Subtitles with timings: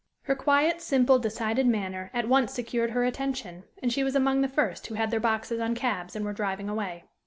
[0.23, 4.47] Her quiet, simple, decided manner at once secured her attention, and she was among the
[4.47, 7.03] first who had their boxes on cabs and were driving away.